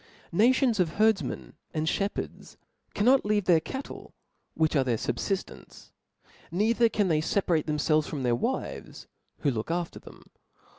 Nations 0.33 0.79
of 0.79 0.93
herdfmen 0.95 1.53
and 1.75 1.85
fhepherds 1.85 2.57
cannot 2.95 3.23
leave 3.23 3.45
their 3.45 3.59
cattle, 3.59 4.15
which 4.55 4.75
are 4.75 4.83
their 4.83 4.97
fubfillence; 4.97 5.91
neither 6.49 6.89
can 6.89 7.07
they 7.07 7.21
feparate 7.21 7.65
themfelves 7.65 8.07
from 8.07 8.23
their 8.23 8.33
wives, 8.33 9.05
who 9.41 9.51
look 9.51 9.69
after 9.69 9.99
them. 9.99 10.23